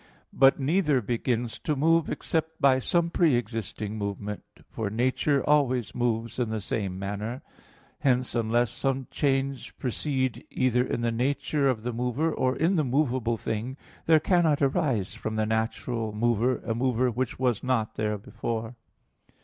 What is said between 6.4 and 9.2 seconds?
the same manner: hence unless some